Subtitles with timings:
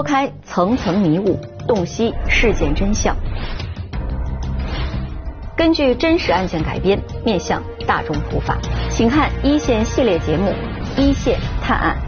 [0.00, 3.14] 拨开层层迷雾，洞悉事件真相。
[5.54, 8.56] 根据真实案件改编，面向大众普法，
[8.88, 10.54] 请看一线系列节目
[10.98, 11.98] 《一线探案》。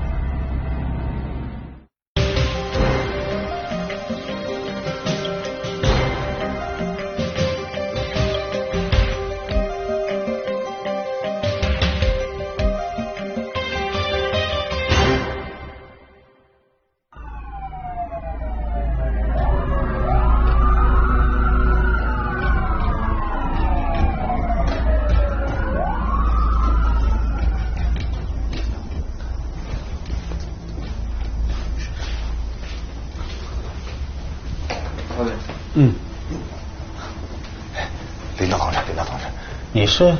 [39.92, 40.16] 是？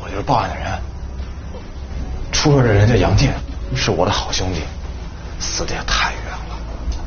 [0.00, 0.66] 我就是报案的人。
[2.30, 3.34] 出事的人叫杨建，
[3.74, 4.60] 是我的好兄弟，
[5.40, 6.56] 死的也太冤了。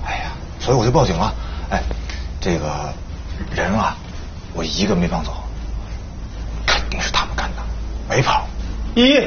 [0.06, 1.34] 哎呀，所以我就报警了。
[1.70, 1.82] 哎，
[2.42, 2.94] 这个
[3.56, 3.96] 人啊，
[4.54, 5.32] 我一个没放走，
[6.66, 7.64] 肯定是他们干的，
[8.10, 8.46] 没跑。
[8.96, 9.22] 依依，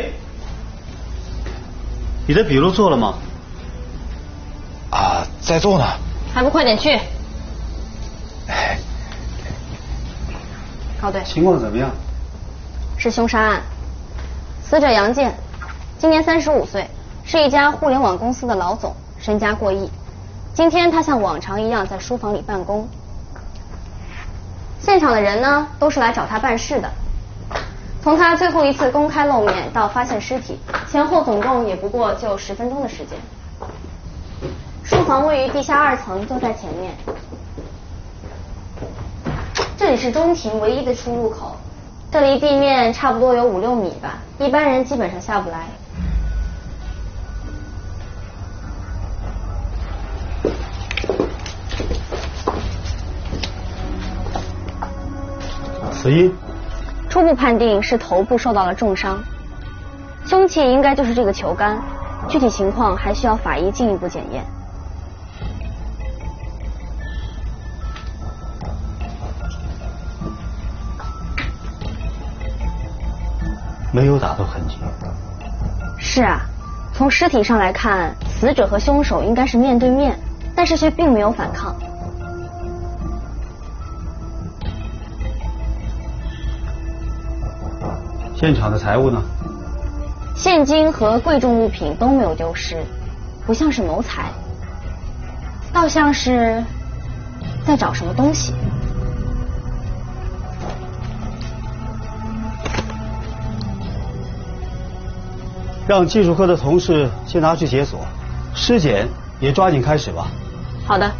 [2.26, 3.14] 你的笔录做了吗？
[4.90, 5.86] 啊，在做呢。
[6.34, 6.98] 还不快点去！
[11.02, 11.90] 高队，情况怎么样？
[12.96, 13.62] 是凶杀案，
[14.62, 15.34] 死者杨建，
[15.98, 16.88] 今年三十五岁，
[17.24, 19.90] 是一家互联网公司的老总，身家过亿。
[20.54, 22.86] 今天他像往常一样在书房里办公。
[24.78, 26.88] 现场的人呢，都是来找他办事的。
[28.00, 33.18] 从他最后一次公开露面到发现尸体，前后总共也不过就十分钟的时间。
[34.84, 36.94] 书房位于地下二层，就在前面。
[39.82, 41.56] 这里是中庭唯一的出入口，
[42.08, 45.66] 这离地面差不多有五六米吧，一般人基本上下不来。
[55.90, 56.32] 死因？
[57.08, 59.20] 初步判定是头部受到了重伤，
[60.24, 61.82] 凶器应该就是这个球杆，
[62.28, 64.44] 具体情况还需要法医进一步检验。
[73.92, 74.76] 没有打斗痕迹。
[75.98, 76.40] 是啊，
[76.92, 80.18] 从尸体上来看，死者和凶手应该是面对面，
[80.56, 81.76] 但是却并没有反抗。
[88.34, 89.22] 现场的财物呢？
[90.34, 92.82] 现金和贵重物品都没有丢失，
[93.46, 94.32] 不像是谋财，
[95.72, 96.64] 倒像是
[97.64, 98.52] 在找什么东西。
[105.86, 108.00] 让技术科的同事先拿去解锁，
[108.54, 109.08] 尸检
[109.40, 110.28] 也抓紧开始吧。
[110.86, 111.10] 好的。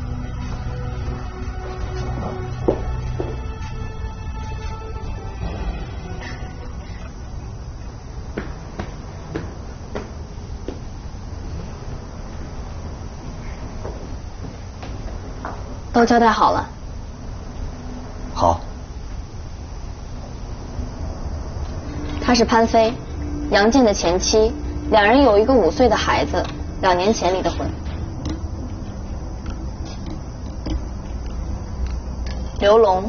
[15.93, 16.67] 都交代好了。
[18.33, 18.61] 好。
[22.25, 22.91] 他是潘飞。
[23.53, 24.51] 杨建的前妻，
[24.91, 26.43] 两人有一个五岁的孩子，
[26.81, 27.69] 两年前离的婚。
[32.61, 33.05] 刘龙，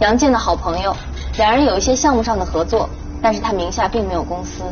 [0.00, 0.96] 杨建的好朋友，
[1.36, 2.88] 两人有一些项目上的合作，
[3.20, 4.62] 但是他名下并没有公司。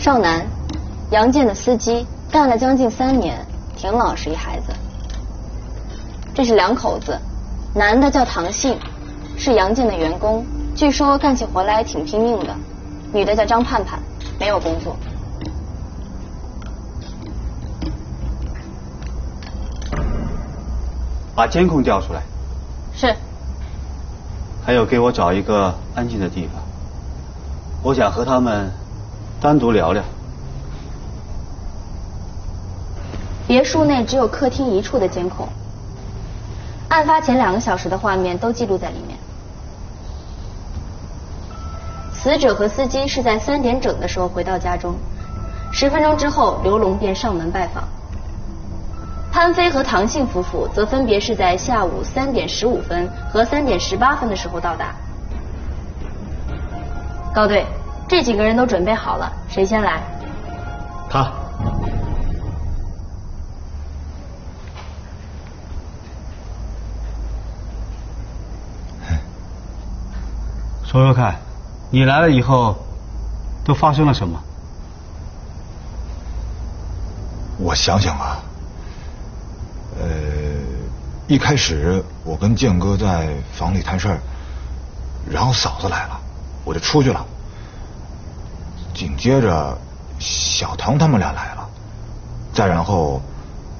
[0.00, 0.46] 少南，
[1.10, 3.46] 杨建的司机，干了将近三年，
[3.76, 4.72] 挺老实一孩子。
[6.32, 7.20] 这是两口子，
[7.74, 8.78] 男的叫唐信，
[9.36, 10.42] 是杨建的员工。
[10.74, 12.56] 据说干起活来挺拼命的，
[13.12, 14.00] 女的叫张盼盼，
[14.38, 14.96] 没有工作。
[21.34, 22.22] 把监控调出来。
[22.94, 23.14] 是。
[24.64, 26.62] 还有，给我找一个安静的地方，
[27.82, 28.70] 我想和他们
[29.40, 30.02] 单独聊聊。
[33.46, 35.48] 别墅内只有客厅一处的监控，
[36.88, 39.18] 案发前两个小时的画面都记录在里面。
[42.22, 44.94] 死者和司机是在三点整的时候回到家中，
[45.72, 47.82] 十分钟之后，刘龙便上门拜访。
[49.32, 54.94] 潘飞和唐信夫妇则分别是在下午三点十五分和三点十八分的时候到达。
[57.34, 57.66] 高队，
[58.06, 60.00] 这几个人都准备好了，谁先来？
[61.10, 61.32] 他。
[70.84, 71.34] 说说看。
[71.92, 72.74] 你来了以后，
[73.62, 74.42] 都发生了什么？
[77.58, 78.38] 我想想啊，
[80.00, 80.06] 呃，
[81.28, 84.18] 一开始我跟建哥在房里谈事儿，
[85.30, 86.18] 然后嫂子来了，
[86.64, 87.26] 我就出去了。
[88.94, 89.76] 紧接着，
[90.18, 91.68] 小唐他们俩来了，
[92.54, 93.20] 再然后，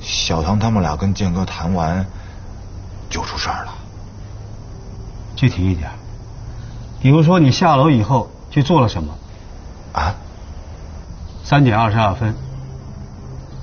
[0.03, 2.05] 小唐他们俩跟建哥谈完，
[3.09, 3.73] 就出事儿了。
[5.35, 5.91] 具体一点，
[7.03, 9.15] 比如说你下楼以后去做了什么？
[9.93, 10.15] 啊？
[11.43, 12.37] 三点二十二分，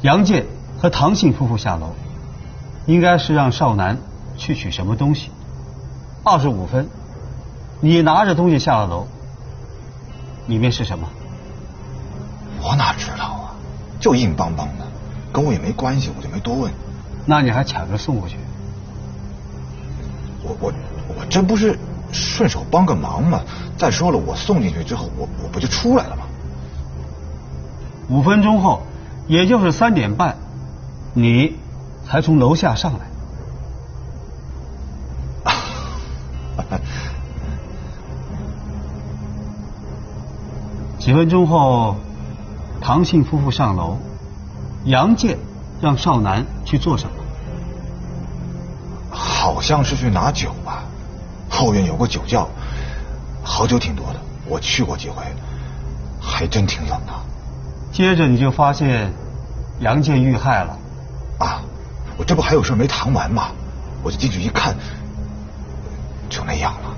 [0.01, 0.45] 杨建
[0.77, 1.95] 和唐姓夫妇下楼，
[2.85, 3.97] 应该是让少南
[4.37, 5.31] 去取什么东西。
[6.25, 6.89] 二十五分，
[7.79, 9.07] 你拿着东西下了楼，
[10.47, 11.07] 里面是什么？
[12.61, 13.55] 我哪知道啊？
[14.01, 14.85] 就硬邦邦的，
[15.31, 16.69] 跟我也没关系，我就没多问。
[17.25, 18.35] 那你还抢着送过去？
[20.43, 20.73] 我我
[21.07, 21.79] 我这不是
[22.11, 23.41] 顺手帮个忙嘛？
[23.77, 26.23] 再说了，我送进去之后，我我不就出来了吗？
[28.09, 28.81] 五分钟后，
[29.27, 30.35] 也就是三点半，
[31.13, 31.55] 你
[32.05, 32.99] 才从楼下上来。
[40.97, 41.95] 几分钟后，
[42.81, 43.97] 唐信夫妇上楼，
[44.85, 45.37] 杨建
[45.79, 47.11] 让少南去做什么？
[49.11, 50.58] 好像是去拿酒吧，
[51.59, 52.47] 后院有个酒窖，
[53.43, 55.21] 好酒挺多的，我去过几回，
[56.17, 57.11] 还真挺冷的。
[57.91, 59.11] 接着你就发现
[59.81, 60.77] 杨建遇害了。
[61.37, 61.61] 啊，
[62.17, 63.51] 我这不还有事没谈完吗？
[64.01, 64.73] 我就进去一看，
[66.29, 66.95] 就那样了。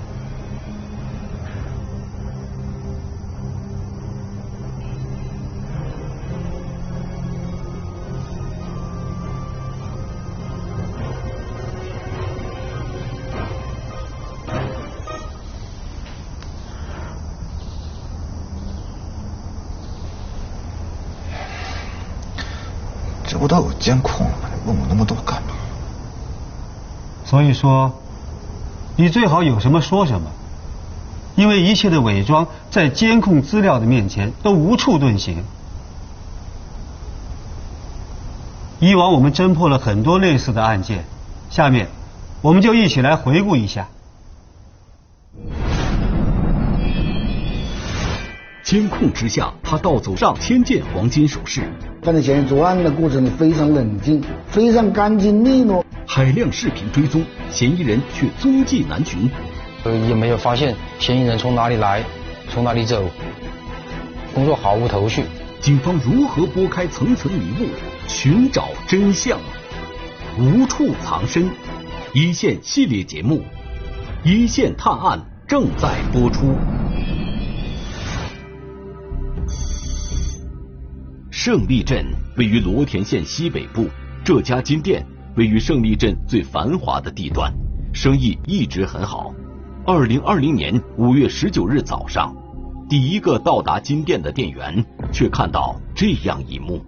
[27.32, 27.94] 所以说，
[28.94, 30.30] 你最好有什么说什么，
[31.34, 35.42] 因为一切的伪装在监控资料的面前都无处遁形。
[38.80, 41.06] 以往我们侦破了很多类似的案件，
[41.48, 41.88] 下面
[42.42, 43.88] 我们就一起来回顾一下。
[48.62, 51.62] 监控之下，他盗走上千件黄金首饰。
[52.02, 55.81] 犯罪嫌疑人作案的过程呢，非常冷静，非常干净利落。
[56.14, 59.30] 海量视频追踪，嫌疑人却踪迹难寻。
[59.82, 62.04] 呃，也没有发现嫌疑人从哪里来，
[62.50, 63.08] 从哪里走，
[64.34, 65.24] 工作毫无头绪。
[65.62, 67.68] 警方如何拨开层层迷雾，
[68.06, 69.40] 寻找真相？
[70.38, 71.50] 无处藏身，
[72.12, 73.38] 一线系列节目
[74.22, 75.18] 《一线探案》
[75.48, 76.54] 正在播出。
[81.30, 82.04] 胜利镇
[82.36, 83.88] 位于罗田县西北部，
[84.22, 85.02] 这家金店
[85.36, 87.50] 位于胜利镇最繁华的地段，
[87.94, 89.32] 生意一直很好。
[89.86, 92.34] 二零二零年五月十九日早上，
[92.86, 96.78] 第一个到达金店的店员却看到这样一幕：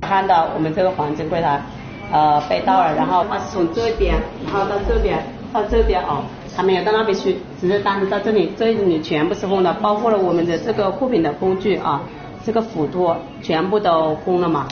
[0.00, 1.62] 看到我们这个黄金柜台，
[2.10, 6.24] 呃，被盗了，然后他是从这边，然后到这边，到这边哦，
[6.56, 12.02] 他没有到那边去，只是单子到这里，这里全部是封的，包括了我们的这个货品的工具啊。
[12.44, 14.66] 这个斧托全部都封了嘛？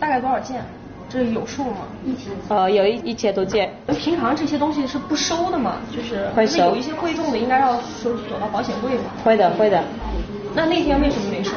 [0.00, 0.64] 大概多少件？
[1.08, 1.86] 这有数吗？
[2.04, 2.32] 一千。
[2.48, 3.70] 呃，有一一千多件。
[3.98, 5.76] 平常这些东西是不收的嘛？
[5.94, 6.64] 就是会收。
[6.64, 9.04] 有一些贵重的应该要收锁到保险柜嘛？
[9.22, 9.84] 会的，会的。
[10.54, 11.52] 那那天为什么没收？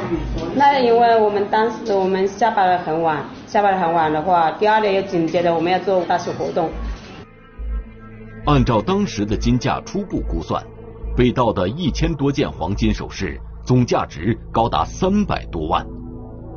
[0.56, 6.70] 那因为我们当时我们下班了很晚，下班了很晚的话，第二天又紧接着我们要做大型活动。
[8.46, 10.62] 按照当时的金价初步估算。
[11.16, 15.86] 被盗的一千多件黄金首饰，总价值高达三百多万。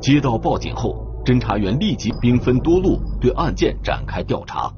[0.00, 4.72] 接到报警后，侦查员立即兵分多路对案件展开调查。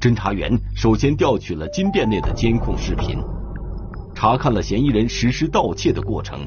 [0.00, 3.16] 侦查员首先调取了金店内的监控视频，
[4.12, 6.40] 查看了嫌疑人实施盗窃的过程。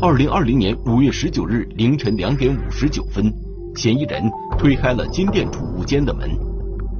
[0.00, 3.34] 二零二零年五月十九日凌晨两点五十九分，
[3.74, 4.22] 嫌疑人
[4.56, 6.30] 推开了金店储物间的门，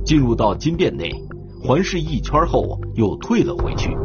[0.04, 1.08] 进入到金店内。
[1.62, 3.96] 环视一圈后，又退了回去。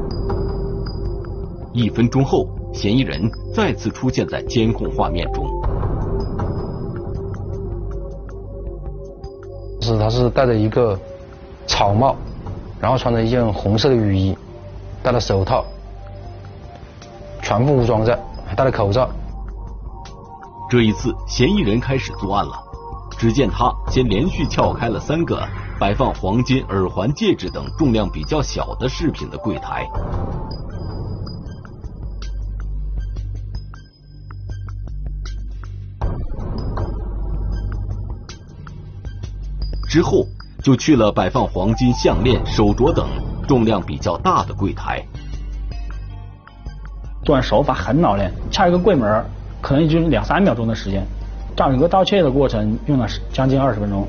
[1.72, 5.46] 一分钟后，嫌疑人再次出现在监控画面中。
[9.80, 11.00] 是，他是戴着一个
[11.68, 12.16] 草帽，
[12.80, 14.38] 然后穿着一件红色的雨衣，
[15.04, 15.64] 戴了手套，
[17.42, 19.10] 全副武装着，还戴了口罩。
[20.70, 22.54] 这一次，嫌疑人开始作案了。
[23.18, 25.42] 只见他先连续撬开了三个。
[25.80, 29.86] 摆放黄金耳环、戒指等重量比较小的饰品的柜台，
[39.94, 40.26] 之后，
[40.64, 43.08] 就去了摆放黄金项链、手镯等
[43.48, 45.00] 重量比较大的柜台。
[47.24, 49.24] 作案手法很老练，撬一个柜门
[49.62, 51.06] 可能也就两三秒钟的时间，
[51.56, 54.08] 整个盗窃的过程用了将近二十分钟。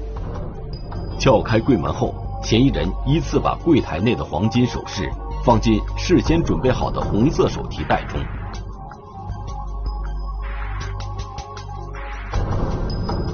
[1.18, 5.06] 撬开柜门后，嫌疑人依次把柜台内的黄金首饰
[5.44, 8.18] 放进事先准备好的红色手提袋中。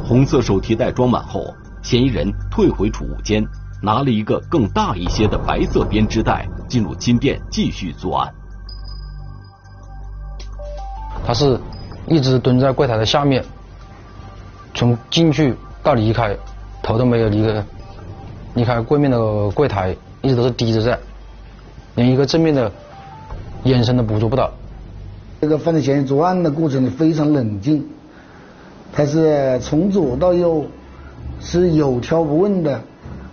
[0.05, 1.45] 红色手提袋装满后，
[1.91, 3.45] 嫌疑人退回储物间，
[3.83, 8.33] 拿了一个更大一些的白色编织袋，进入金店继续作案。
[11.27, 11.59] 他是
[12.07, 13.45] 一直蹲在柜台的下面，
[14.73, 16.37] 从进去到离开，
[16.81, 17.65] 头都没有离开，
[18.55, 20.97] 离开柜面的柜台，一直都是低着在，
[21.97, 22.71] 连一个正面的
[23.65, 24.49] 眼神都捕捉不到。
[25.41, 27.85] 这个犯罪嫌疑人作案的过程呢非常冷静，
[28.93, 30.65] 他是从左到右
[31.41, 32.83] 是有条不紊的，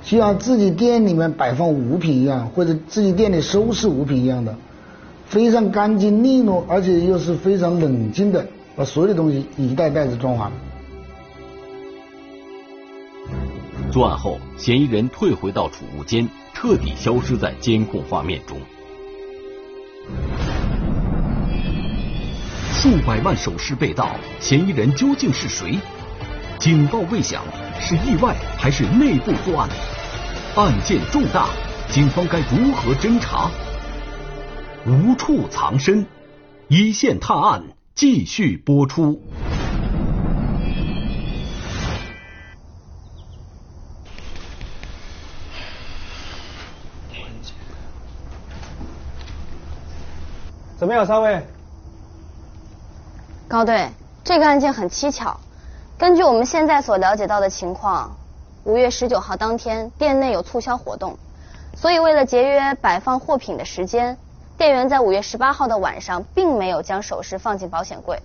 [0.03, 4.55] 就像自己店里面摆放物品一样，或者自己店里收拾物品一样的。
[5.27, 8.47] 非常干净利落，而且又是非常冷静的，
[8.77, 10.49] 把所有的东西一袋袋子装完。
[13.91, 18.57] 作案后，嫌疑人退回到储物间，彻底消失在监控画面中。
[22.71, 25.77] 数百万首饰被盗，嫌疑人究竟是谁？
[26.57, 27.43] 警报未响，
[27.79, 29.69] 是意外还是内部作案？
[30.55, 31.47] 案件重大，
[31.89, 33.49] 警方该如何侦查？
[34.85, 36.05] 无处藏身，
[36.67, 39.21] 一线探案继续播出。
[50.77, 51.45] 怎么样，三位？
[53.47, 53.89] 高队，
[54.23, 55.39] 这个案件很蹊跷。
[55.97, 58.15] 根据我们现在所了解到的情况，
[58.65, 61.17] 五月十九号当天店内有促销活动，
[61.75, 64.15] 所以为了节约摆放货品的时间。
[64.59, 68.21] 店员在五月十八号的晚上并没有将首饰放进保险柜，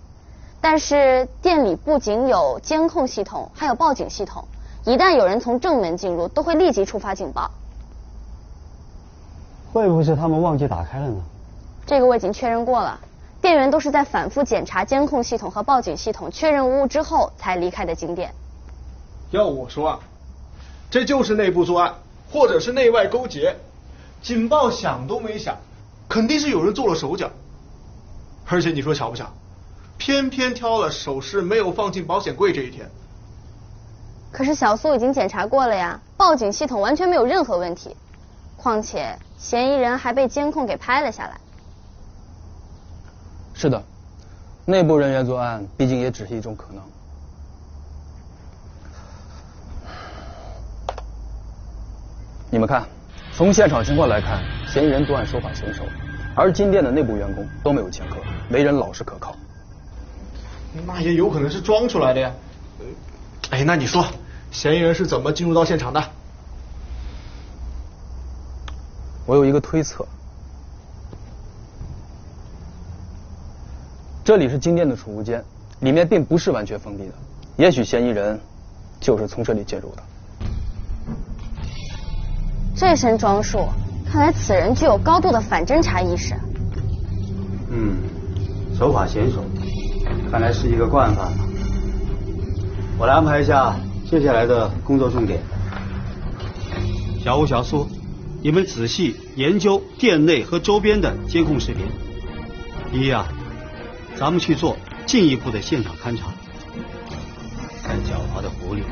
[0.61, 4.45] 但是店里不仅有监控系统，还有报警系统，
[4.85, 7.51] 一旦有人从正门进入，都会立即触发警报。
[9.73, 11.23] 会不会是他们忘记打开了呢？
[11.87, 13.01] 这个我已经确认过了，
[13.43, 18.33] 店员都是在反复检查监控系统和报警系统，确认无误之后才离开的景点。
[19.33, 19.99] 要我说啊，
[20.89, 21.93] 这就是内部作案，
[22.31, 23.57] 或者是内外勾结，
[24.23, 25.57] 警报响都没响。
[26.09, 27.31] 肯定是有人做了手脚，
[28.47, 29.27] 而且你说巧不巧，
[29.99, 32.89] 偏偏挑了首饰没有放进保险柜这一天。
[34.31, 37.97] 可是小苏已经检查过了呀，报警系统完全没有任何问题，
[38.57, 41.41] 况且嫌疑人还被监控给拍了下来。
[43.63, 43.81] 是的，
[44.65, 46.83] 内部人员作案，毕竟也只是一种可能。
[52.51, 52.85] 你们看，
[53.33, 55.85] 从现场情况来看，嫌疑人作案手法娴熟。
[56.35, 58.17] 而金店的内部员工都没有前科，
[58.51, 59.33] 为人老实可靠。
[60.85, 62.33] 那也有可能是装出来的呀。
[63.51, 64.05] 哎，那你说，
[64.51, 66.03] 嫌疑人是怎么进入到现场的？
[69.25, 70.05] 我有一个推测，
[74.25, 75.43] 这里是金店的储物间，
[75.81, 77.13] 里面并不是完全封闭的，
[77.57, 78.39] 也许嫌疑人
[79.01, 80.03] 就是从这里进入的。
[82.77, 83.67] 这身装束。
[84.05, 86.35] 看来此人具有高度的反侦查意识。
[87.71, 87.97] 嗯，
[88.77, 89.43] 手法娴熟，
[90.31, 91.33] 看来是一个惯犯。
[92.99, 93.75] 我来安排一下
[94.11, 95.41] 接下来的工作重点。
[97.25, 97.89] 小吴、小苏，
[98.43, 101.87] 你们仔细研究店内和周边的监控视频。
[102.93, 103.27] 一啊，
[104.23, 106.29] 咱们去做进一步的现场勘查。
[107.83, 108.83] 再狡猾的狐狸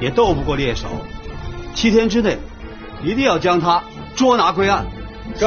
[0.00, 0.88] 也斗不过猎手，
[1.76, 2.36] 七天之内
[3.00, 3.80] 一定要将他。
[4.16, 4.84] 捉拿归案。
[5.36, 5.46] 是。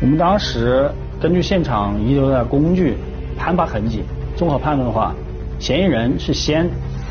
[0.00, 0.88] 我们当时
[1.20, 2.96] 根据现场遗留的工具、
[3.36, 4.04] 攀爬痕迹，
[4.36, 5.12] 综合判断的话，
[5.58, 6.70] 嫌疑人是先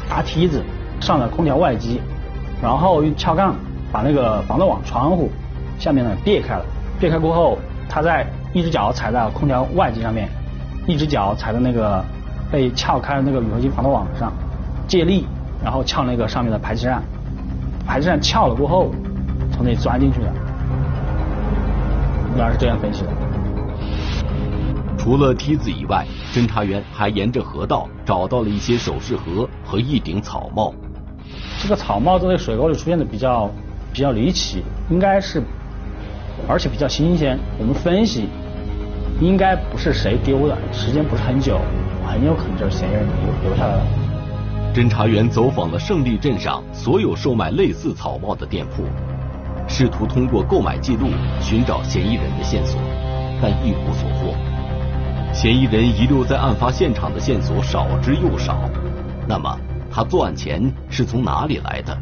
[0.10, 0.64] 搭梯子
[1.02, 2.00] 上了空调外机，
[2.62, 3.58] 然后用撬杠
[3.92, 5.30] 把那个防盗网窗户
[5.78, 6.66] 下面呢裂开了。
[7.00, 7.58] 别开过后，
[7.90, 10.30] 他在一只脚踩在空调外机上面，
[10.86, 12.04] 一只脚踩在那个
[12.52, 14.32] 被撬开的那个铝合金防盗网上，
[14.88, 15.26] 借力。
[15.64, 17.02] 然后撬那个上面的排气扇，
[17.84, 18.92] 排气扇撬了过后，
[19.52, 20.32] 从那里钻进去的，
[22.36, 23.08] 原来是这样分析的。
[25.00, 30.72] 除了梯子以外，侦查员还沿着河道找到了一些首饰盒和一顶草帽。
[31.60, 33.50] 这个草帽在水沟里出现的比较
[33.92, 35.42] 比较离奇，应该是，
[36.48, 37.40] 而且比较新鲜。
[37.58, 38.28] 我们分析，
[39.20, 41.60] 应该不是谁丢的，时间不是很久，
[42.06, 43.84] 很有可能就是嫌疑人留留下来的。
[44.74, 48.84] 侦查员走访了胜利镇上所有售卖类似草帽的店铺，
[49.68, 51.08] 试图通过购买记录
[51.42, 52.80] 寻找嫌疑人的线索，
[53.42, 54.36] 但一无所获。
[55.34, 58.70] 嫌疑人遗留在案发现场的线索少之又少，
[59.28, 61.98] 那么他作案前是从哪里来的？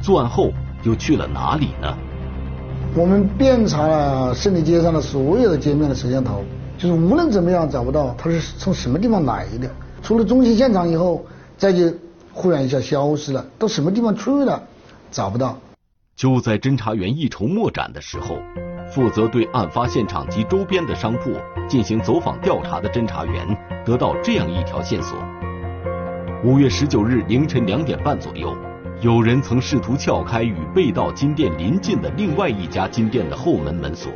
[0.00, 1.96] 作案后又去了哪里呢？
[2.94, 6.42] 我们遍查了胜利街上的所有的街面的摄像头，
[6.76, 9.70] 就是无论怎么样找不到他是从什么地方来的。
[10.02, 11.24] 出了中心现场以后，
[11.56, 11.92] 再就
[12.32, 14.62] 忽然一下消失了，到什么地方去了，
[15.12, 15.56] 找不到。
[16.16, 18.38] 就在侦查员一筹莫展的时候，
[18.92, 21.30] 负责对案发现场及周边的商铺
[21.68, 23.46] 进行走访调查的侦查员
[23.84, 25.16] 得到这样一条线索：
[26.44, 28.56] 五月十九日凌晨两点半左右。
[29.00, 34.10] 有人曾试图撬开与被盗金店邻近的另外一家金店的后门门锁。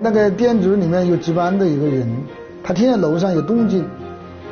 [0.00, 2.08] 那个店主里面有值班的一个人，
[2.62, 3.84] 他听见楼上有动静，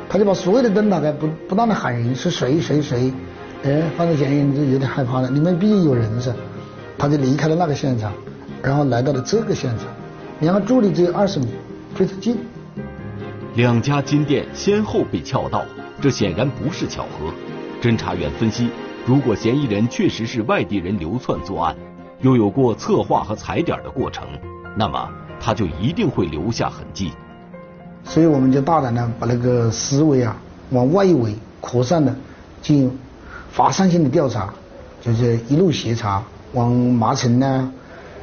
[0.07, 3.11] 他就把所有的灯打开，不不断的喊人，是谁谁谁？
[3.63, 6.31] 哎，犯罪嫌疑人就有点害怕了，里面毕竟有人噻，
[6.95, 8.13] 他就离开了那个现场，
[8.61, 9.87] 然后来到了这个现场，
[10.41, 11.47] 两个距离只有二十米，
[11.95, 12.37] 非常近。
[13.55, 15.65] 两家金店先后被撬盗，
[15.99, 17.33] 这显然不是巧合。
[17.81, 18.69] 侦查员分析。
[19.05, 21.75] 如果嫌疑人确实是外地人流窜作案，
[22.21, 24.25] 又有过策划和踩点的过程，
[24.77, 25.09] 那么
[25.41, 27.11] 他就一定会留下痕迹。
[28.05, 30.37] 所以我们就大胆的把那个思维啊
[30.69, 32.15] 往外围扩散的
[32.61, 32.97] 进行
[33.51, 34.53] 发散性的调查，
[35.01, 37.73] 就是一路协查，往麻城呢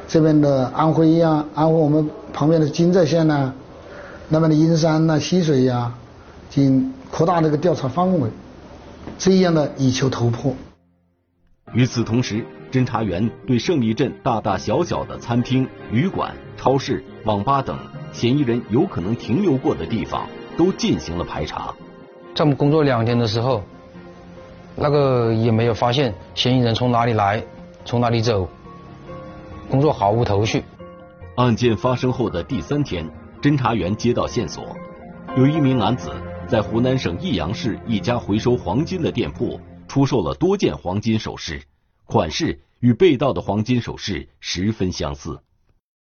[0.07, 3.53] 这边的安徽呀，安徽我们旁边的金寨县呢，
[4.29, 5.93] 那边的阴山呐、溪水呀，
[6.49, 8.31] 进行扩大那个调查范围，
[9.19, 10.55] 这样的以求突破。
[11.73, 17.77] 与此同时，侦查员对胜利镇大大小小的餐厅、旅馆、超市、网吧等
[18.11, 21.73] 嫌疑人有可能停留过的地方都进行了排查。
[22.35, 23.63] 在我们工作两天的时候，
[24.75, 27.41] 那个也没有发现嫌疑人从哪里来，
[27.85, 28.49] 从哪里走，
[29.69, 30.63] 工作毫无头绪。
[31.35, 33.09] 案件发生后的第三天，
[33.41, 34.75] 侦查员接到线索，
[35.37, 36.11] 有一名男子
[36.49, 39.57] 在湖南省益阳市一家回收黄金的店铺。
[39.91, 41.63] 出售了多件黄金首饰，
[42.05, 45.41] 款式与被盗的黄金首饰十分相似。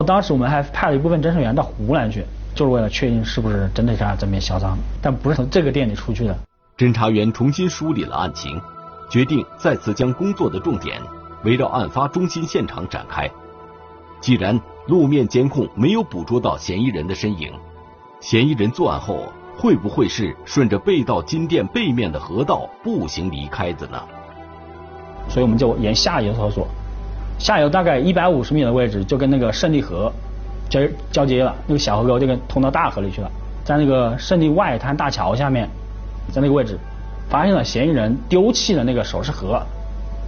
[0.06, 2.22] 当时我们还派了一部分侦查员到湖南去，
[2.54, 6.38] 就是为了确定是不是真的是这边销赃，但不是从这个店里出去的。
[6.76, 8.60] 侦查员重新梳理了案情，
[9.08, 11.00] 决定再次将工作的重点
[11.44, 13.30] 围绕案发中心现场展开。
[14.20, 17.50] 既然路面监控没有捕捉到嫌疑人的身影，
[18.20, 19.32] 嫌疑人作案后。
[19.58, 24.00] 会不会是顺着被盗金店背面的河道步行离开的呢？
[25.28, 26.68] 所以我们就沿下游搜索，
[27.40, 30.12] 下游大概一百五十米的位置就跟那个胜利河
[30.70, 33.28] 交交接了，那个小河沟就跟通到大河里去了，
[33.64, 35.68] 在那个胜利外滩大桥下面，
[36.32, 36.78] 在那个位置
[37.28, 39.60] 发现了嫌疑人丢弃的那个首饰盒，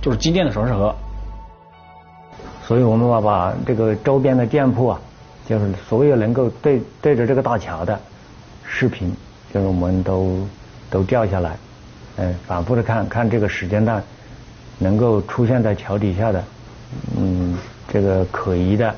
[0.02, 0.92] 就是金店的首饰盒。
[2.66, 5.00] 所以我们要把这个周边的店铺啊，
[5.48, 7.98] 就是所有能够对对着这个大桥的。
[8.72, 9.12] 视频
[9.52, 10.46] 就是我们都
[10.88, 11.58] 都调下来，
[12.16, 14.02] 嗯，反复的看看这个时间段
[14.78, 16.44] 能够出现在桥底下的，
[17.18, 18.94] 嗯，这个可疑的，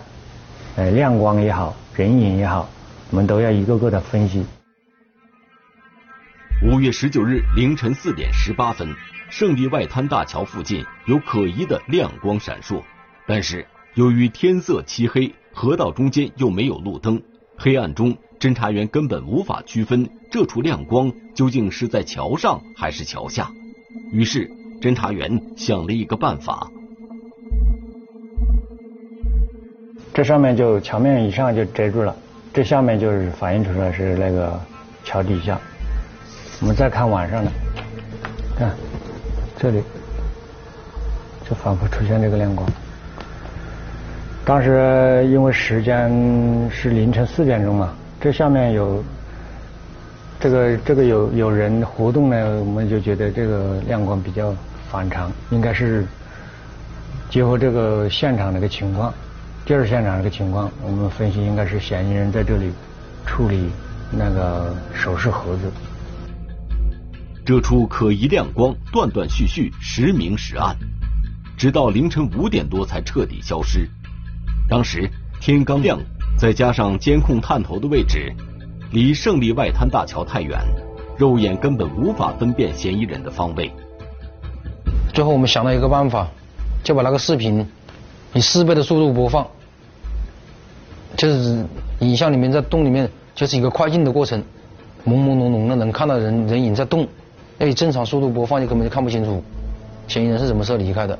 [0.76, 2.68] 呃，亮光也好，人影也好，
[3.10, 4.44] 我们都要一个个的分析。
[6.70, 8.94] 五月十九日凌晨四点十八分，
[9.30, 12.82] 胜利外滩大桥附近有可疑的亮光闪烁，
[13.26, 17.22] 但是由于天色漆黑，河道中间又没有路灯，
[17.56, 18.16] 黑暗中。
[18.42, 23.52] 侦查员根本无法区分这处亮光究竟是在桥上还是桥下，
[24.10, 24.50] 于是
[24.80, 26.68] 侦查员想了一个办法。
[30.12, 32.16] 这上面就桥面以上就遮住了，
[32.52, 34.60] 这下面就是反映出来是那个
[35.04, 35.56] 桥底下。
[36.60, 37.52] 我们再看晚上的，
[38.58, 38.74] 看
[39.56, 39.80] 这里
[41.48, 42.68] 就反复出现这个亮光。
[44.44, 46.10] 当时因为时间
[46.68, 47.94] 是凌晨四点钟嘛。
[48.22, 49.02] 这下面有
[50.38, 54.54] 这个这个有有人活动呢，我们就觉得这个亮光比较
[54.88, 56.06] 反常，应该是
[57.28, 59.12] 结合这个现场的一个情况，
[59.64, 62.70] 第二现场这个情况，我们分析应该是嫌疑人在这里
[63.26, 63.70] 处理
[64.12, 65.72] 那个首饰盒子。
[67.44, 70.76] 这处可疑亮光断断续续，时明时暗，
[71.56, 73.88] 直到凌晨五点多才彻底消失。
[74.68, 75.98] 当时天刚亮。
[76.42, 78.32] 再加上监控探头的位置
[78.90, 80.58] 离胜利外滩大桥太远，
[81.16, 83.70] 肉眼根本无法分辨嫌疑人的方位。
[85.14, 86.26] 最后我们想到一个办法，
[86.82, 87.64] 就把那个视频
[88.32, 89.46] 以四倍的速度播放，
[91.16, 91.64] 就是
[92.00, 94.42] 影像里面在洞里面就是一个快进的过程，
[95.06, 97.06] 朦朦胧胧的能看到人人影在动，
[97.60, 99.40] 哎，正常速度播放你根本就看不清楚
[100.08, 101.16] 嫌疑人是什么时候离开的，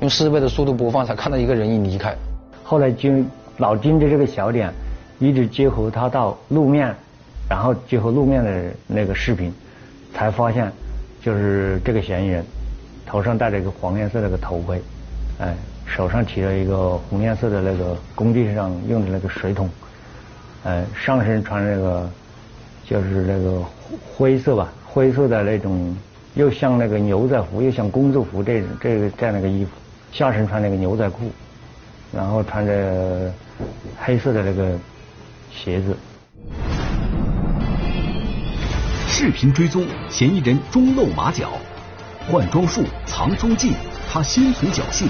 [0.00, 2.16] 用四倍的速度播放才看到一个人影离开。
[2.64, 3.10] 后来就
[3.58, 4.72] 老金的这个小点，
[5.18, 6.94] 一直结合他到路面，
[7.48, 9.52] 然后结合路面的那个视频，
[10.14, 10.72] 才发现
[11.22, 12.44] 就是这个嫌疑人
[13.06, 14.80] 头上戴着一个黄颜色的个头盔，
[15.38, 15.54] 哎，
[15.86, 19.68] 手上提了一个红颜色的那个工地上用的那个水桶，
[20.64, 22.08] 呃，上身穿那个
[22.84, 23.62] 就是那个
[24.16, 25.94] 灰色吧，灰色的那种，
[26.34, 29.70] 又像那个牛仔服，又像工作服这这个这样的一个衣服，
[30.10, 31.30] 下身穿那个牛仔裤。
[32.12, 33.32] 然后穿着
[33.98, 34.78] 黑色的那个
[35.50, 35.96] 鞋子。
[39.08, 41.52] 视频追踪嫌疑人中露马脚，
[42.28, 43.72] 换装术藏踪迹，
[44.10, 45.08] 他心存侥幸；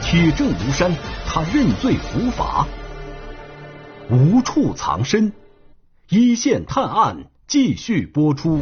[0.00, 0.92] 铁证如山，
[1.26, 2.66] 他认罪伏法，
[4.10, 5.32] 无处藏身。
[6.08, 8.60] 一线探案继续播出。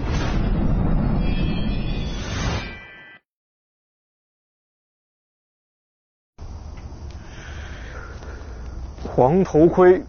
[9.14, 10.02] 黄头盔、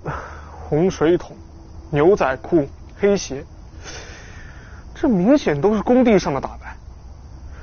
[0.68, 1.38] 红水桶、
[1.92, 2.68] 牛仔裤、
[3.00, 3.46] 黑鞋，
[4.96, 6.76] 这明显都是工地上的打扮。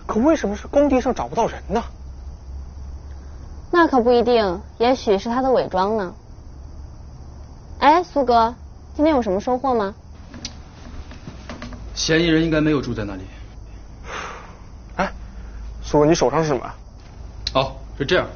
[0.07, 1.83] 可为什么是工地上找不到人呢？
[3.73, 6.15] 那可不一定，也许是他的伪装呢。
[7.81, 8.55] 哎，苏哥，
[8.95, 9.93] 今天有什么收获吗？
[11.93, 13.23] 嫌疑人应该没有住在那里。
[14.95, 15.13] 哎，
[15.83, 16.73] 苏哥，你手上是什么？
[17.55, 18.29] 哦，是这样。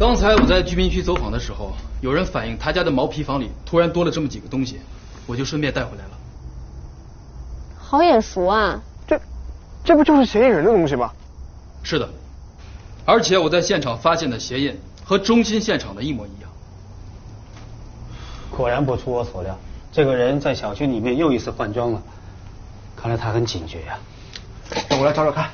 [0.00, 4.80] 刚才我在居民区走访的时候，有人反映他家的毛坯房里突然多了这么几个东西，
[5.26, 6.10] 我就顺便带回来了。
[7.78, 8.80] 好眼熟啊！
[9.06, 9.20] 这，
[9.84, 11.12] 这不就是嫌疑人的东西吗？
[11.82, 12.08] 是的，
[13.04, 16.50] 而且我在现场发现的鞋印和中心现场的一模一样。
[18.50, 19.54] 果然不出我所料，
[19.92, 22.02] 这个人在小区里面又一次换装了，
[22.96, 23.98] 看来他很警觉呀。
[24.88, 25.50] 那我来找找看。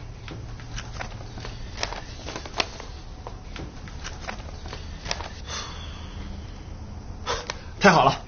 [7.86, 8.18] 太好了，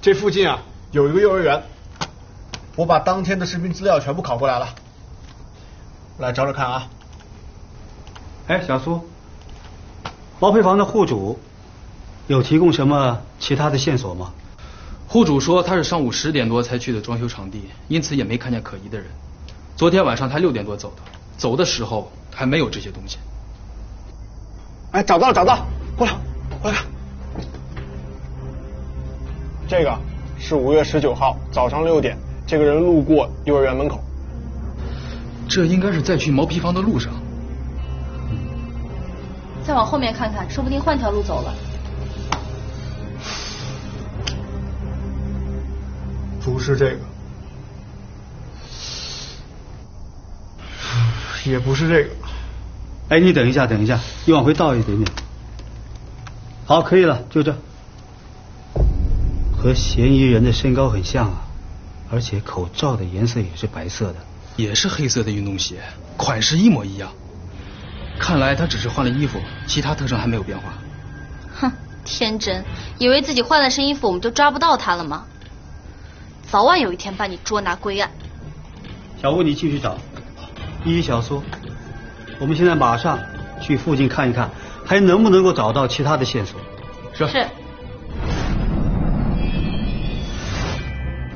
[0.00, 1.62] 这附近啊有一个幼儿园，
[2.74, 4.66] 我把当天的视频资料全部拷过来了，
[6.16, 6.88] 来找找看啊。
[8.46, 9.06] 哎，小苏，
[10.40, 11.38] 毛坯房的户主
[12.28, 14.32] 有提供什么其他的线索吗？
[15.06, 19.06] 户主说他是上午十点多才去的装修场地，因此也没看见可疑的人。
[19.76, 21.02] 昨天晚上他六点多走的，
[21.36, 23.18] 走的时候还没有这些东西。
[24.92, 26.14] 哎，找到了，找到了，过来，
[26.62, 26.93] 过来看。
[29.66, 29.98] 这个
[30.38, 33.98] 是五月十九号早上六点，这个人路过幼儿园门口。
[35.48, 37.12] 这应该是在去毛坯房的路上。
[39.64, 41.54] 再往后面看看，说不定换条路走了。
[46.44, 46.98] 不是这个，
[51.46, 52.10] 也不是这个。
[53.08, 55.10] 哎，你等一下，等一下，你往回倒一点点。
[56.66, 57.56] 好，可以了，就这。
[59.64, 61.40] 和嫌疑人的身高很像啊，
[62.12, 64.16] 而且口罩的颜色也是白色的，
[64.56, 65.76] 也是黑色的运动鞋，
[66.18, 67.10] 款式一模一样。
[68.18, 70.74] 看来他只是换了衣服，其他特征还没有变化。
[71.54, 71.72] 哼，
[72.04, 72.62] 天真，
[72.98, 75.24] 以为自己换了身衣服我们就抓不到他了吗？
[76.50, 78.10] 早晚有一天把你捉拿归案。
[79.22, 79.96] 小吴，你继续找。
[80.84, 81.42] 依小苏，
[82.38, 83.18] 我们现在马上
[83.62, 84.50] 去附近看一看，
[84.84, 86.60] 还能不能够找到其他的线索。
[87.14, 87.26] 是。
[87.28, 87.46] 是。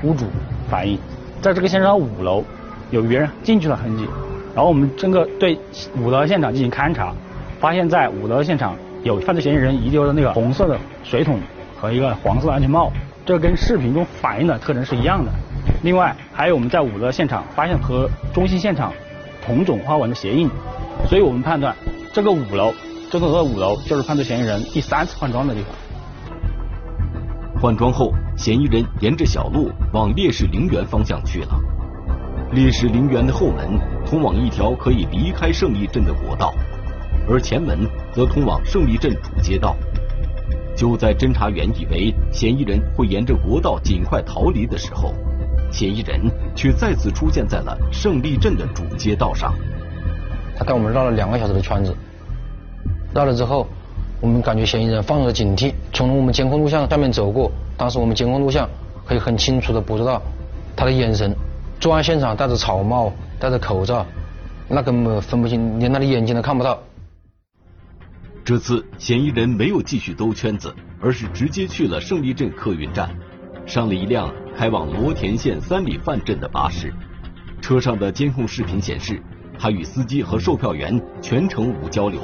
[0.03, 0.27] 屋主
[0.71, 0.99] 反映，
[1.41, 2.45] 在这个现场五楼
[2.91, 4.07] 有别人进去的痕迹，
[4.55, 5.59] 然后我们整个对
[5.97, 7.13] 五楼现场进行勘查，
[7.59, 11.41] 发现在五楼现场有犯罪嫌疑人遗留的那个红色的水桶
[11.77, 12.93] 和一个黄色的安全帽，
[13.27, 15.31] 这跟视频中反映的特征是一样的。
[15.83, 18.93] 另外，还有我们在五楼现场发现和中心现场
[19.45, 20.49] 同种花纹的鞋印，
[21.09, 21.75] 所以我们判断
[22.13, 22.73] 这个五楼，
[23.11, 25.71] 这个五楼就是犯罪嫌疑人第三次换装的地方。
[27.61, 31.61] 换装后，嫌疑人沿着小路往烈士陵园方向去了。
[32.53, 36.55] 烈士陵园的后门通往一条可以离开胜利镇的国道，
[37.29, 37.81] 而前门
[38.13, 39.77] 则通往胜利镇主街道。
[40.77, 45.13] 就在侦查员以为嫌疑人会沿着国道尽快逃离的时候，
[45.73, 49.53] 嫌疑人却再次出现在了胜利镇的主街道上。
[50.57, 51.93] 他带我们绕了两个小时的圈子，
[53.13, 53.67] 绕了之后。
[54.21, 57.51] 我们感觉嫌疑人放松了警惕，从我们监控录像下面走过。
[57.77, 58.69] 当时我们监控录像
[59.07, 60.21] 可以很清楚的捕捉到
[60.75, 61.35] 他的眼神。
[61.79, 64.05] 作案现场戴着草帽，戴着口罩，
[64.69, 66.77] 那根本分不清，连他的眼睛都看不到。
[68.45, 73.09] 这次嫌疑人没有继续兜圈子，而是直接去了胜利镇客运站，
[73.67, 76.93] 上了一辆开往罗田县三里范镇的巴士。
[77.61, 79.23] 车上的监控视频显示，
[79.59, 82.21] 他与司机和售票员全程无交流。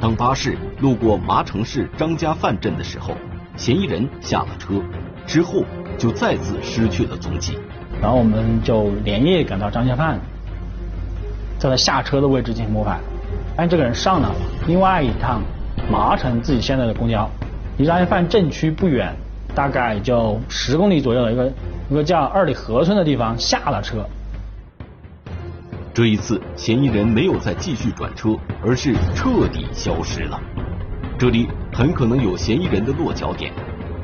[0.00, 3.14] 当巴士路过麻城市张家范镇的时候，
[3.56, 4.74] 嫌疑人下了车，
[5.26, 5.64] 之后
[5.96, 7.58] 就再次失去了踪迹。
[8.00, 10.20] 然后我们就连夜赶到张家范，
[11.58, 13.00] 在他下车的位置进行摸排，
[13.56, 14.34] 发现这个人上了
[14.66, 15.40] 另外一趟
[15.90, 17.28] 麻城自己现在的公交，
[17.78, 19.14] 离张家范镇区不远，
[19.54, 21.50] 大概就十公里左右的一个
[21.88, 24.06] 一个叫二里河村的地方下了车。
[25.96, 30.38] 这一次，嫌疑人没有再继续转车，而是彻底消失了。
[31.18, 33.50] 这里很可能有嫌疑人的落脚点。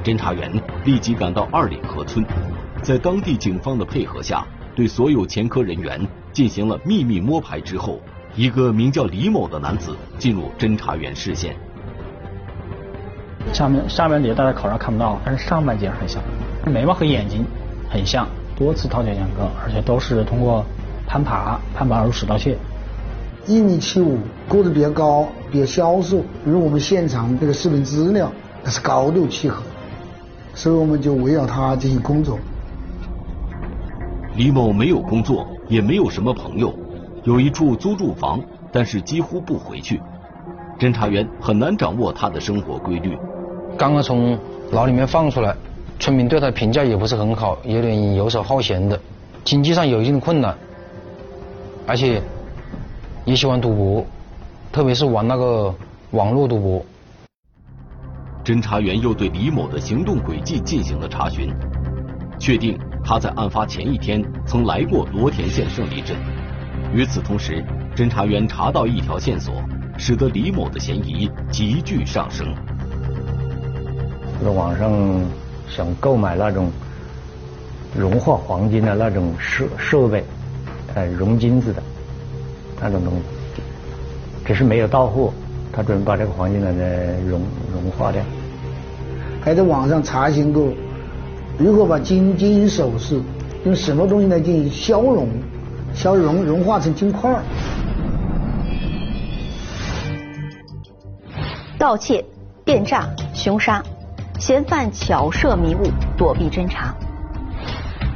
[0.03, 0.51] 侦查员
[0.87, 2.25] 立即赶到二里河村，
[2.81, 4.43] 在当地警方的配合下，
[4.75, 6.01] 对所有前科人员
[6.33, 8.01] 进行了秘密摸排之后，
[8.35, 11.55] 一个名叫李某的男子进入侦查员视线。
[13.53, 16.23] 下面下半截戴在口罩看不到，但是上半截很像，
[16.65, 17.45] 眉毛和眼睛
[17.91, 18.27] 很像，
[18.57, 20.65] 多次掏血前科，而且都是通过。
[21.13, 22.57] 攀爬，攀爬入室盗窃。
[23.47, 24.17] 一米七五，
[24.49, 28.33] 个子比较高，比较消瘦，与我们现场这个视频资料
[28.65, 29.63] 那是高度契合，
[30.55, 32.39] 所以我们就围绕他进行工作。
[34.37, 36.75] 李某没有工作，也没有什么朋友，
[37.25, 38.41] 有一处租住房，
[38.73, 40.01] 但是几乎不回去。
[40.79, 43.19] 侦查员很难掌握他的生活规律。
[43.77, 44.39] 刚刚从
[44.71, 45.55] 牢里面放出来，
[45.99, 48.99] 村民对他评价也不是很好，有点游手好闲的，
[49.45, 50.57] 经济上有一定的困难。
[51.87, 52.23] 而且
[53.25, 54.07] 也喜欢赌博，
[54.71, 55.75] 特别是玩那个
[56.13, 56.85] 网络赌博。
[58.45, 61.53] 侦查员又对李某的行动轨迹进行了查询，
[62.39, 66.17] 确定他在案发前一天曾来过罗田县胜利镇。
[66.93, 67.65] 与此同时，
[67.97, 69.55] 侦查员查到一条线索，
[69.97, 72.55] 使得李某的嫌疑急剧上升。
[74.43, 74.93] 在网上
[75.69, 76.71] 想购买那种
[77.97, 80.25] 融化黄金的那种设设备。
[80.95, 81.83] 呃，熔金子的
[82.81, 83.63] 那种东西，
[84.45, 85.33] 只是没有到货，
[85.73, 86.71] 他准备把这个黄金呢
[87.27, 87.41] 融
[87.73, 88.23] 融化掉。
[89.41, 90.73] 还在网上查询过
[91.59, 93.21] 如何把金金银首饰
[93.65, 95.29] 用什么东西来进行消融、
[95.95, 97.43] 消融融化成金块儿。
[101.79, 102.25] 盗窃、
[102.65, 103.83] 电诈、凶杀，
[104.39, 106.95] 嫌犯巧设迷雾，躲避侦查，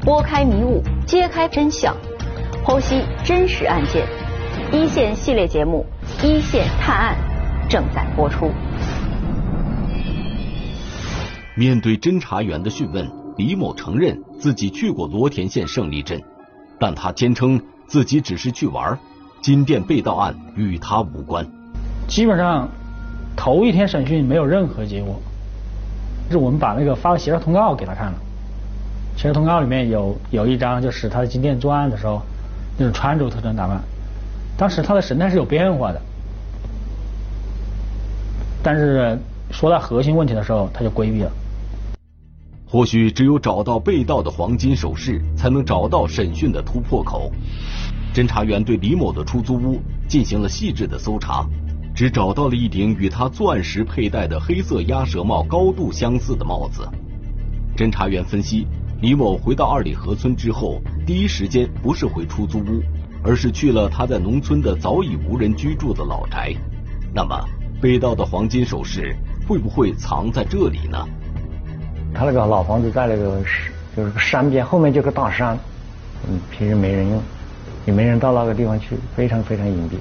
[0.03, 1.97] 拨开迷雾，揭开真相。
[2.67, 4.05] 剖析真实案件，
[4.73, 5.87] 一线系列节目
[6.27, 7.17] 《一线探案》
[7.71, 8.51] 正在播出。
[11.55, 16.21] 面对侦查员的讯问，李某承认自己去过罗田县胜利镇，
[16.81, 18.99] 但他坚称自己只是去玩，
[19.41, 21.47] 金店被盗案与他无关。
[22.09, 22.69] 基本上
[23.37, 25.23] 头一天审讯没有任何结果，
[26.33, 28.19] 是我们把那个发了协调通告给他看了，
[29.17, 32.21] 协调通告里面有有一张就是他在金店作案的时候。
[32.79, 33.81] 那种穿着特征打扮，
[34.57, 36.01] 当时他的神态是有变化的，
[38.63, 39.19] 但是
[39.51, 41.31] 说到核心问题的时候，他就规避了。
[42.69, 47.33] 或许只有找到被盗的黄金首饰，才能找到审讯的突破口。
[48.13, 51.47] 侦查员对李某的出租屋进行了细致的搜查，
[51.95, 56.87] 只找到了一顶与他作案时佩戴的黑色鸭舌帽高度相似的帽子。
[57.77, 58.67] 侦查员分析。
[59.07, 62.83] 李某回到二里河村之后，第一时间不是回出租屋，
[63.23, 66.53] 而是去了他在农村的早已无人居住的老宅。
[67.15, 67.41] 那么，
[67.81, 69.15] 被盗的黄金首饰
[69.47, 71.07] 会不会藏在这里呢？
[72.13, 73.41] 他那个老房子在那个，
[73.97, 75.57] 就是个山边，后面就个大山，
[76.29, 77.23] 嗯，平时没人用，
[77.87, 79.93] 也没人到那个地方去，非常非常隐蔽。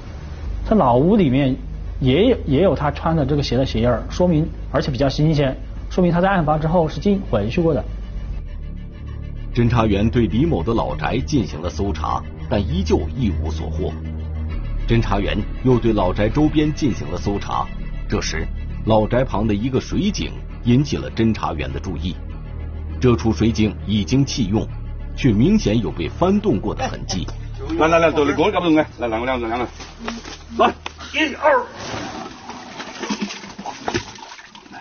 [0.68, 1.54] 他老屋里面
[2.00, 5.56] 也有也有他穿的这个鞋的鞋印儿，说明而且比较新鲜，
[5.90, 7.84] 说明他在案发之后是进回去过的。
[9.56, 13.90] 侦查员对李某的老宅进行了搜查，但依旧一无所获。
[14.86, 17.66] 侦查员又对老宅周边进行了搜查，
[18.06, 18.46] 这时
[18.84, 20.30] 老宅旁的一个水井
[20.64, 22.14] 引起了侦查员的注意。
[23.00, 24.68] 这处水井已经弃用，
[25.16, 27.26] 却明显有被翻动过的痕迹。
[27.78, 28.86] 来来来，走你过来搞不动哎！
[28.98, 29.66] 来来，我两个两个，
[30.58, 30.74] 来
[31.14, 31.64] 一二。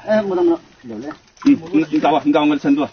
[0.05, 1.09] 哎，没得没得，有嘞。
[1.45, 2.85] 嗯，你你找吧，你找我的程度。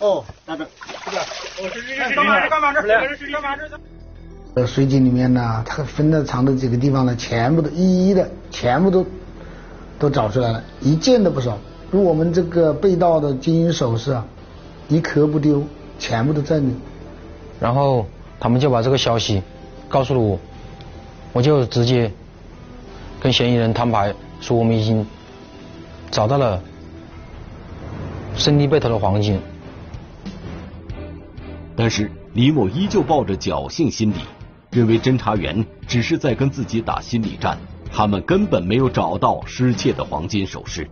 [0.00, 0.64] 哦，在这，
[1.04, 1.22] 这边。
[1.62, 2.48] 我是是是干嘛？
[2.48, 2.82] 干嘛这？
[2.82, 3.80] 这是干嘛这？
[4.54, 9.06] 呃，水井里面呢，它分的藏的几个地方呢，全部都一一的，全部都
[9.98, 11.58] 都找出来了，一件都不少。
[11.90, 14.24] 如我们这个被盗的金银首饰啊，
[14.88, 15.62] 一颗不丢，
[15.98, 16.74] 全部都在里。
[17.60, 18.06] 然后
[18.38, 19.42] 他们就把这个消息
[19.88, 20.38] 告诉了我，
[21.32, 22.10] 我就直接
[23.20, 25.06] 跟嫌疑人摊牌，说我们已经
[26.10, 26.60] 找到了
[28.36, 29.40] 胜利被偷的黄金。
[31.76, 34.16] 但是李某依旧抱着侥幸心理，
[34.70, 37.58] 认为侦查员只是在跟自己打心理战，
[37.92, 40.88] 他们根本没有找到失窃的黄金首饰。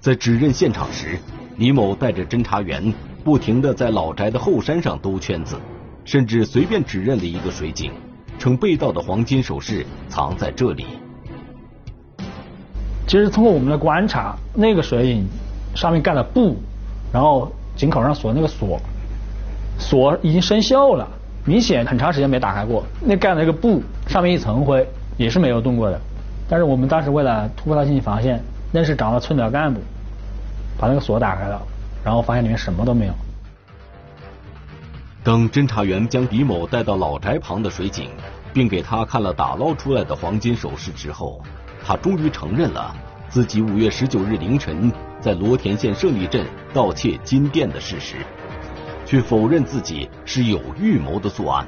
[0.00, 1.18] 在指认现场时，
[1.56, 5.56] 李某带着侦查员不停的在老宅的后山上兜圈子，
[6.04, 7.92] 甚至随便指认了一个水井，
[8.38, 10.86] 称被盗的黄金首饰藏在这里。
[13.06, 15.26] 其实通过我们的观察，那个水井
[15.74, 16.56] 上面盖了布，
[17.12, 18.80] 然后井口上锁那个锁，
[19.78, 21.08] 锁已经生锈了，
[21.44, 22.84] 明显很长时间没打开过。
[23.00, 24.86] 那盖的那个布上面一层灰，
[25.16, 25.98] 也是没有动过的。
[26.48, 29.80] 但是我们当时为了突破他进去发现，那是找了村里干部，
[30.78, 31.62] 把那个锁打开了，
[32.04, 33.12] 然后发现里面什么都没有。
[35.22, 38.10] 等侦查员将李某带到老宅旁的水井，
[38.52, 41.40] 并给他看了打捞出来的黄金首饰之后。
[41.84, 42.94] 他终于承认了
[43.30, 48.16] 自己五月十九日凌晨在罗田县胜利镇盗窃金店的事实，
[49.08, 51.66] 却否认自己是有预谋的作案。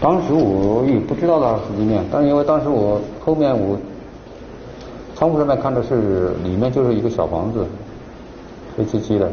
[0.00, 3.78] 当时我也不知道他是金店，但是因为当时我后面我
[5.14, 7.64] 窗户上面看的是里面就是一个小房子，
[8.76, 9.30] 黑漆漆的。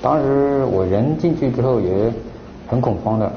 [0.00, 2.12] 当时我人进去之后也
[2.68, 3.32] 很恐慌的，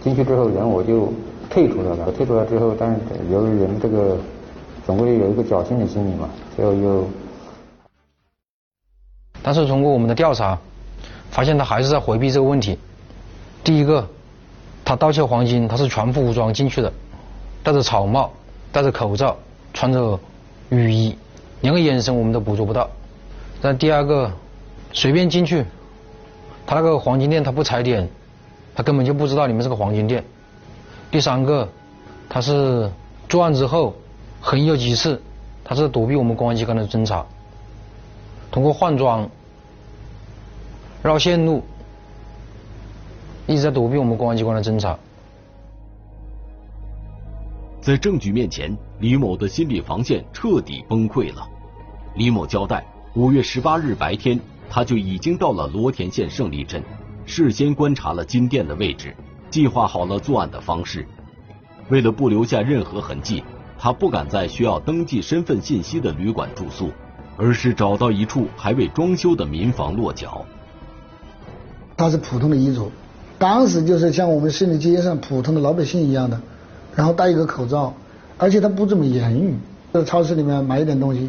[0.00, 1.12] 进去之后人我就
[1.50, 2.10] 退出来了。
[2.12, 3.00] 退出来之后，但是
[3.30, 4.16] 由于人这个。
[4.86, 7.04] 总归有一个侥幸的心理嘛，最后又。
[9.40, 10.58] 但是通过我们的调查，
[11.30, 12.78] 发现他还是在回避这个问题。
[13.64, 14.08] 第一个，
[14.84, 16.92] 他盗窃黄金，他是全副武装进去的，
[17.62, 18.30] 戴着草帽，
[18.72, 19.36] 戴着口罩，
[19.72, 20.18] 穿着
[20.68, 21.16] 雨衣，
[21.60, 22.88] 连个眼神我们都捕捉不到。
[23.62, 24.30] 但第二个，
[24.92, 25.64] 随便进去，
[26.66, 28.08] 他那个黄金店他不踩点，
[28.74, 30.24] 他根本就不知道里面是个黄金店。
[31.10, 31.68] 第三个，
[32.28, 32.90] 他是
[33.28, 33.94] 作案之后。
[34.42, 35.20] 很有几次，
[35.62, 37.26] 他是躲避我们公安机关的侦查，
[38.50, 39.28] 通过换装、
[41.02, 41.62] 绕线路，
[43.46, 44.98] 一直在躲避我们公安机关的侦查。
[47.80, 51.48] 在证据面前，李某的心理防线彻底崩溃了。
[52.14, 52.84] 李某交代，
[53.14, 56.82] 五月十八日白天，他就已经到了罗田县胜利镇，
[57.24, 59.16] 事先观察了金店的位置，
[59.48, 61.06] 计划好了作案的方式。
[61.88, 63.42] 为了不留下任何痕迹。
[63.82, 66.90] 他不敢在需要登记身份信息的旅馆住宿，
[67.38, 70.44] 而是找到一处还未装修的民房落脚。
[72.00, 72.90] 他是普通的衣着，
[73.38, 76.40] 当时就是像我们胜利街上普通的老百姓一样的，
[76.96, 77.92] 然后戴一个口罩，
[78.38, 79.54] 而且他不怎么言语，
[79.92, 81.28] 在超市里面买一点东西，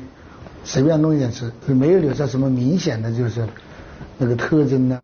[0.64, 3.46] 随便弄一点吃，没有留下什么明显的就是
[4.18, 4.98] 那个特征呢。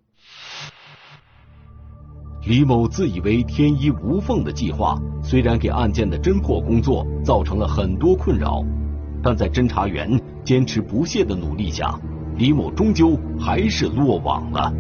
[2.46, 8.64] 李某自以为天衣无缝的计划，虽然给案件的侦破工作造成了很多困扰，
[9.22, 11.94] 但在侦查员坚持不懈的努力下，
[12.38, 14.72] 李某终究还是落网了。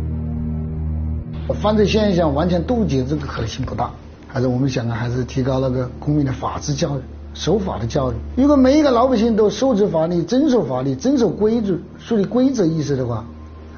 [1.54, 3.90] 犯罪现象完全杜绝这个可能性不大，
[4.28, 7.02] 还是我们想啊，还是提高那个公民的法治教育、
[7.34, 8.16] 守法的教育。
[8.36, 13.26] 如果每一个老百姓都守着法律、遵守法律、遵守规矩、树立规则意识的话，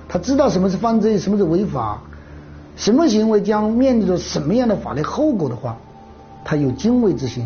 [0.08, 2.02] 他知道什么是犯罪，什么是违法。
[2.76, 5.78] 什么行为将面临着什么样的法律后果的话，
[6.46, 7.46] 他有敬畏之心。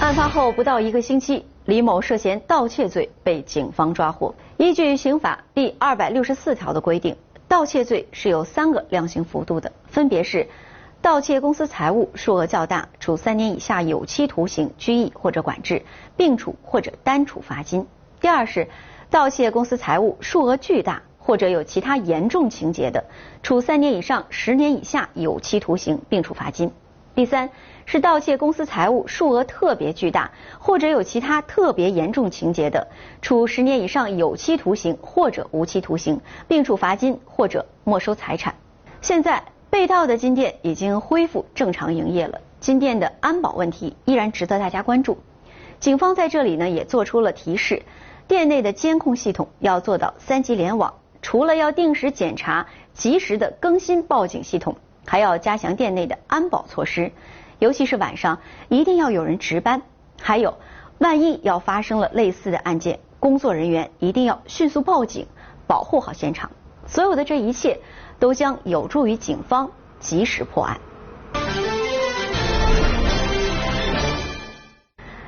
[0.00, 4.34] 案发后不到一个星期，李某涉嫌盗窃罪被警方抓获。
[4.56, 10.48] 依据刑法第二百六十四条的规定，盗窃罪是有三个量刑幅度的，分别是：
[11.00, 15.84] 盗窃公司财物数额较大，处三年以下有期徒刑、拘役或者管制，
[16.16, 17.82] 并处或者单处罚金；
[18.20, 18.66] 第二是
[19.08, 21.00] 盗窃公司财物数额巨大。
[21.22, 23.04] 或者有其他严重情节的，
[23.44, 26.72] 处三年以上十年以下有期徒刑，并处罚金。
[27.14, 27.50] 第三
[27.92, 30.30] 是盗窃公司财物数额特别巨大，
[30.60, 32.86] 或者有其他特别严重情节的，
[33.20, 38.54] 处十年以上有期徒刑或者无期徒刑，并处罚金或者没收财产。
[39.00, 45.18] 现在被盗的金店已经恢复正常营业了，金店的安保问题依然值得大家关注。
[45.80, 47.82] 警方在这里呢也做出了提示，
[48.28, 50.94] 店内的监控系统要做到三级联网。
[51.22, 57.10] 除了要定时检查、及时的更新报警系统，还要加强店内的安保措施，
[57.60, 58.38] 尤其是晚上
[58.68, 59.82] 一定要有人值班。
[60.20, 60.58] 还有，
[60.98, 65.26] 万一要发生了类似的案件，工作人员一定要迅速报警，
[65.66, 66.50] 保护好现场。
[66.86, 67.78] 所有的这一切
[68.18, 70.80] 都将有助于警方及时破案。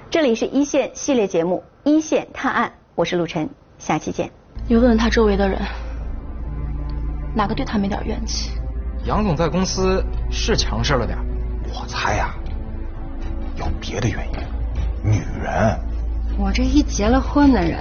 [0.08, 4.30] 这里是一线系列节目《一线探案》，我是陆晨，下期见。
[4.66, 5.60] 你问问他周围的人，
[7.34, 8.52] 哪个对他没点怨气？
[9.04, 11.18] 杨总在公司是强势了点，
[11.74, 12.34] 我猜呀，
[13.56, 15.10] 有别的原因。
[15.10, 15.78] 女人，
[16.38, 17.78] 我这一结了婚的人，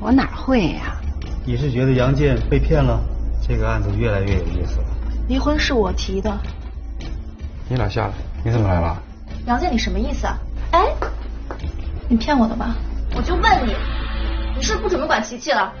[0.00, 0.96] 我哪会呀？
[1.44, 3.00] 你是觉得杨建被骗了？
[3.46, 4.86] 这个案子越来越有意思了。
[5.28, 6.36] 离婚是我提的。
[7.68, 8.12] 你俩下来，
[8.44, 9.02] 你怎么来了？
[9.46, 10.38] 杨建，你什么意思啊？
[10.72, 10.84] 哎，
[12.08, 12.76] 你骗我的吧？
[13.16, 13.74] 我就问你，
[14.56, 15.72] 你是不是不准备管琪琪了？